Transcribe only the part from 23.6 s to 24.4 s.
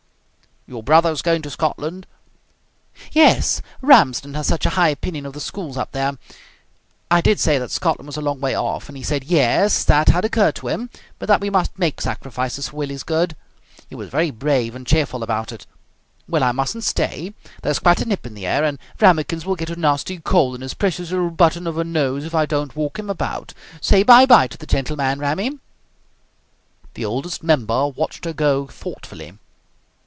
Say 'Bye